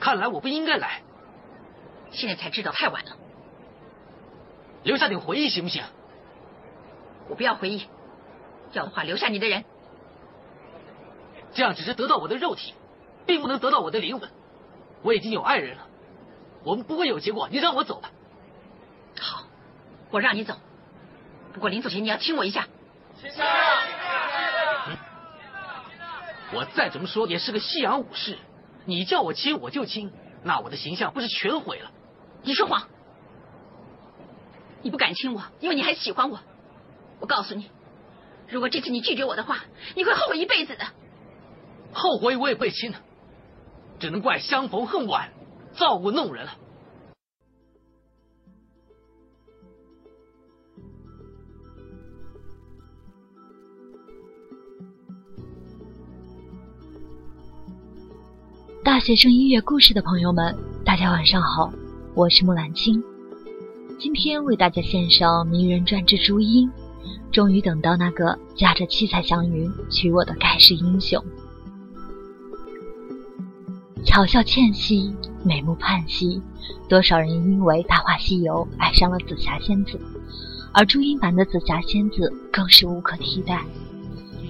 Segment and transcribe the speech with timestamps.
[0.00, 1.02] 看来我不应该来。
[2.10, 3.16] 现在才知道太晚了。
[4.82, 5.84] 留下点回忆行不行？
[7.28, 7.86] 我不要回忆，
[8.72, 9.64] 要的话留下你的人。
[11.52, 12.74] 这样只是得到我的肉体，
[13.26, 14.28] 并不能得到我的灵魂。
[15.02, 15.86] 我已经有爱人了，
[16.64, 17.48] 我们不会有结果。
[17.50, 18.10] 你让我走吧。
[19.20, 19.44] 好，
[20.10, 20.56] 我让你走。
[21.52, 22.66] 不过临走前你要亲我一下。
[26.52, 28.38] 我再怎么说也是个西洋武士，
[28.84, 30.10] 你叫我亲我就亲，
[30.42, 31.90] 那我的形象不是全毁了？
[32.42, 32.88] 你说谎！
[34.82, 36.40] 你不敢亲我，因为你还喜欢我。
[37.20, 37.70] 我告诉你，
[38.48, 40.86] 如果这次你拒绝我的话，你会后悔一辈子的。
[41.92, 42.98] 后悔我也不亲了，
[43.98, 45.30] 只能怪相逢恨晚，
[45.74, 46.56] 造物弄人了。
[58.82, 61.70] 大学生音乐故事的朋友们，大家晚上好，
[62.14, 63.02] 我是木兰青。
[63.98, 66.70] 今天为大家献上名人传之朱茵。
[67.30, 71.22] 终于等到那个驾着七彩祥云娶我的盖世英雄。
[74.02, 76.40] 巧笑倩兮，美目盼兮，
[76.88, 80.00] 多少人因为《大话西游》爱上了紫霞仙子，
[80.72, 83.62] 而朱茵版的紫霞仙子更是无可替代。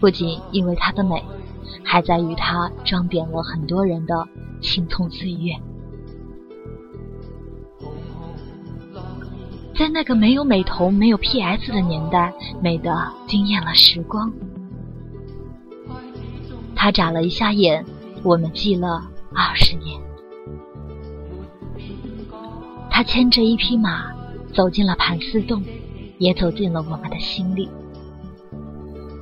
[0.00, 1.22] 不仅因为她的美，
[1.84, 4.26] 还在于它装点了很多人的
[4.60, 5.52] 青葱岁月。
[9.74, 14.32] 在那个没有美瞳、没有 PS 的年代，美的惊艳了时光。
[16.76, 17.84] 他眨了一下眼，
[18.22, 19.02] 我们记了
[19.34, 20.00] 二十年。
[22.90, 24.12] 他牵着一匹马，
[24.52, 25.62] 走进了盘丝洞，
[26.18, 27.68] 也走进了我们的心里。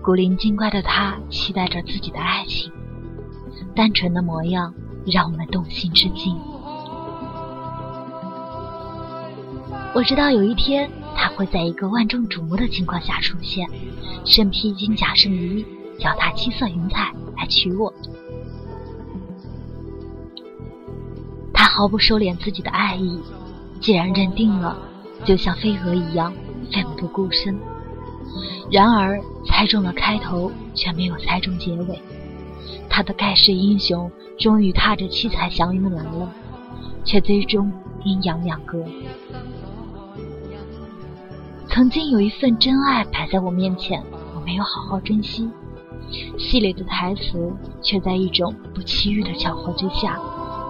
[0.03, 2.73] 古灵精怪的他，期待着自己的爱情，
[3.77, 4.73] 单纯的模样
[5.05, 6.35] 让我们动心之惊。
[9.95, 13.69] 我知道有一天他会在一个万众瞩目的情况下出现，
[14.25, 15.67] 身披金甲圣衣，
[15.99, 17.93] 脚踏七色云彩来娶我。
[21.53, 23.21] 他毫不收敛自己的爱意，
[23.81, 24.79] 既然认定了，
[25.27, 26.33] 就像飞蛾一样
[26.73, 27.61] 奋不顾身。
[28.71, 32.01] 然而猜中了开头，却没有猜中结尾。
[32.89, 36.31] 他的盖世英雄终于踏着七彩祥云来了，
[37.05, 37.73] 却最终
[38.05, 38.85] 阴阳两隔。
[41.69, 44.03] 曾经有一份真爱摆在我面前，
[44.35, 45.49] 我没有好好珍惜。
[46.37, 50.19] 戏里的台词却在一种不期遇的巧合之下，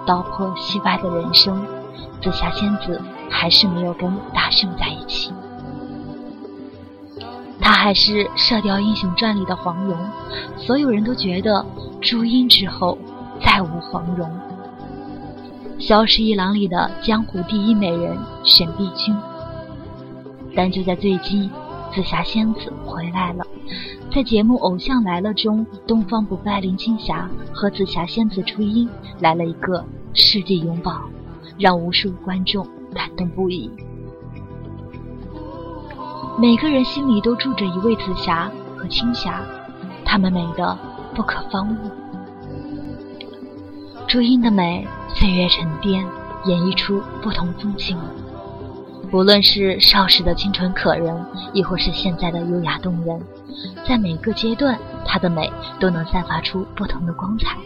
[0.05, 1.59] 道破戏外的人生。
[2.21, 3.01] 紫霞仙子
[3.31, 5.33] 还是没有跟大圣在一起，
[7.71, 9.97] 她还是《射雕英雄传》里的黄蓉。
[10.57, 11.65] 所有人都觉得
[12.01, 12.97] 朱茵之后
[13.41, 14.29] 再无黄蓉。
[15.81, 19.15] 《萧十一郎》里的江湖第一美人沈碧君。
[20.53, 21.49] 但就在最近，
[21.93, 23.47] 紫霞仙子回来了，
[24.13, 28.89] 在节目《偶像来了》中，东方不败林青霞和紫霞仙子朱茵
[29.21, 29.81] 来了一个
[30.13, 31.03] 世纪拥抱，
[31.57, 33.71] 让无数观众感动不已。
[36.39, 39.41] 每个人心里都住着一位紫霞和青霞，
[40.05, 40.77] 她们美的
[41.13, 41.91] 不可方物。
[44.07, 46.05] 朱茵的美，岁月沉淀，
[46.45, 47.97] 演绎出不同风情。
[49.11, 53.21] 无论是少时的清纯可人，亦或是现在的优雅动人，
[53.87, 57.57] 在每个阶段，她的美都能散发出不同的光彩。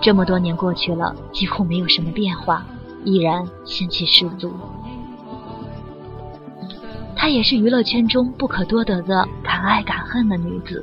[0.00, 2.66] 这么多年过去了，几乎没有什么变化，
[3.04, 4.52] 依然仙气十足。
[7.28, 10.82] 她也是娱乐圈中不可多得的敢爱敢恨的女子。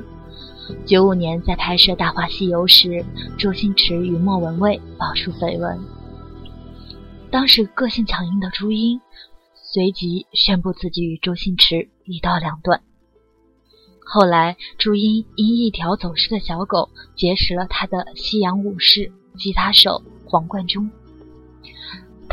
[0.86, 3.04] 九五年在拍摄《大话西游》时，
[3.36, 5.76] 周星驰与莫文蔚爆出绯闻，
[7.32, 9.00] 当时个性强硬的朱茵。
[9.54, 12.80] 随即宣布自己与周星驰一刀两断。
[14.04, 20.88] 后来，朱茵因一条走失的小狗结识了他的西洋武士吉他手黄贯中。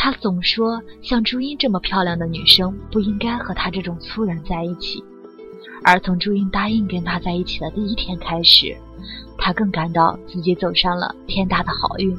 [0.03, 5.01] 他总说，像朱茵这么漂亮的女生不应该和他这种粗人在一起。
[5.81, 8.75] 而从朱茵答应跟他在一起的第一天开始，
[9.37, 12.13] 他更感到自己走上了天大的好运。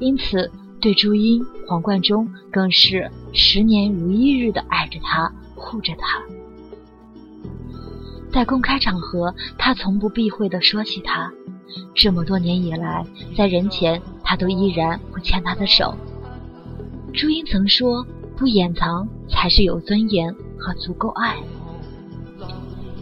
[0.00, 0.50] 因此。
[0.80, 6.22] 对朱茵，黄贯中更是十年如一日的爱着她，护着她。
[8.32, 11.32] 在公开场合，他从不避讳的说起她。
[11.96, 13.04] 这么多年以来，
[13.36, 15.96] 在人前，他都依然不牵她的手。
[17.12, 18.06] 朱茵曾说
[18.36, 21.36] ：“不掩藏才是有尊严和足够爱。”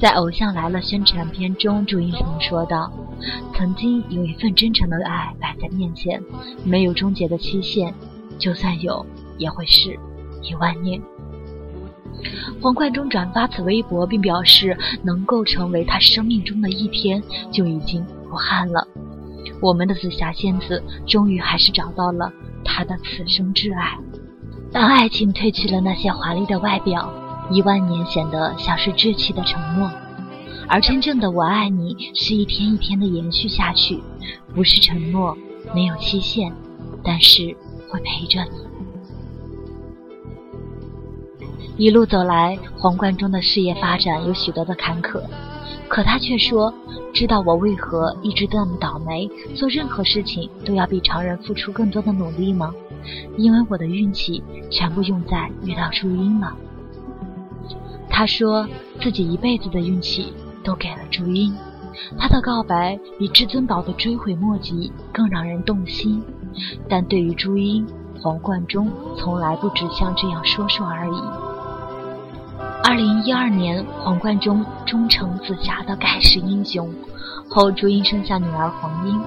[0.01, 2.91] 在《偶像来了》宣传片中，朱茵曾说道
[3.55, 6.23] ：“曾经有一份真诚的爱摆在面前，
[6.65, 7.93] 没有终结的期限，
[8.39, 9.05] 就算有，
[9.39, 9.99] 也会是
[10.43, 11.01] 一万年。
[12.61, 18.87] 黄贯中转发此微博，并表示能够成为他生命中的一天就已经不憾了。
[19.61, 22.33] 我们的紫霞仙子终于还是找到了
[22.77, 23.97] 他的此生挚爱。
[24.71, 27.11] 当爱情褪去了那些华丽的外表，
[27.51, 29.91] 一万年显得像是稚气的承诺。
[30.69, 34.03] 而真正的我爱你，是一天一天的延续下去，
[34.55, 35.35] 不是承诺，
[35.75, 36.53] 没有期限，
[37.03, 37.57] 但是
[37.89, 38.76] 会陪着你。
[41.77, 45.21] 一路走来，黄贯中的事业发展有许多的坎坷，
[45.89, 46.73] 可他却说
[47.13, 52.75] ：“知道我为何一直这么倒霉，做任何事情都要比常人付出更多的努力吗？
[53.37, 56.55] 因为我的运气全部用在遇到朱茵了。”
[58.09, 58.67] 他说
[59.01, 60.33] 自己一辈子的运气。
[60.67, 61.55] 都给了朱茵，
[62.19, 66.21] 他的告白比至尊宝的追悔莫及更让人动心。
[66.89, 67.87] 但对于朱茵，
[68.21, 71.23] 黄贯中从来不只像这样说说而已。
[72.89, 76.89] 二零一二年，黄贯中终成紫霞的盖世英雄，
[77.49, 79.21] 后朱茵生下女儿黄英。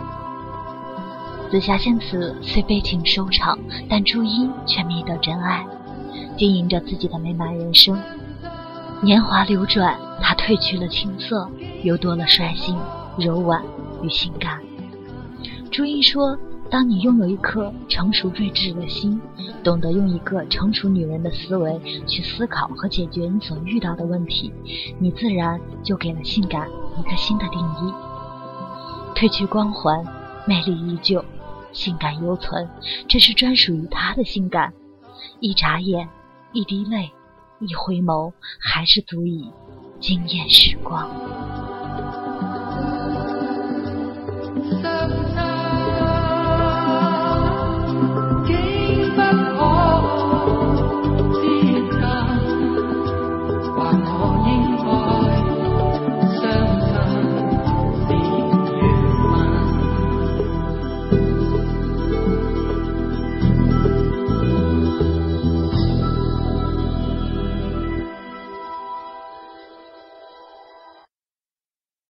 [1.52, 3.60] 紫霞仙子虽悲情收场，
[3.90, 5.66] 但朱茵却觅得真爱，
[6.38, 8.02] 经营着自己的美满人生。
[9.02, 11.46] 年华流转，她褪去了青涩，
[11.84, 12.78] 又多了率性、
[13.18, 13.62] 柔婉
[14.02, 14.58] 与性感。
[15.70, 16.38] 朱茵说
[16.72, 19.20] ：“当你拥有一颗成熟睿智的心，
[19.64, 24.54] 懂得用一个成熟女人的思维去思考和解决你所遇到的问题，
[25.00, 26.70] 你自然就给了性感
[27.00, 27.94] 一个新的定义。
[29.16, 30.06] 褪去光环，
[30.46, 31.26] 魅力依旧，
[31.72, 32.70] 性感犹存，
[33.08, 34.72] 这是专属于她的性感。
[35.40, 36.08] 一眨眼，
[36.54, 37.12] 一滴泪，
[37.60, 39.52] 一回眸，还是足以
[40.00, 41.10] 惊艳时光。